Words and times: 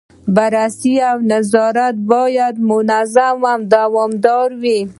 بررسي 0.35 1.01
او 1.09 1.17
نظارت 1.31 1.95
باید 2.11 2.55
منظم 2.69 3.39
او 3.51 3.59
دوامداره 3.75 4.55
وي. 4.63 4.79